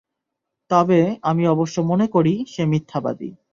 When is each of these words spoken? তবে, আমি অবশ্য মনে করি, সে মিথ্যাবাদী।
তবে, 0.71 0.99
আমি 1.21 1.43
অবশ্য 1.47 1.75
মনে 1.81 2.05
করি, 2.07 2.33
সে 2.47 2.63
মিথ্যাবাদী। 2.65 3.29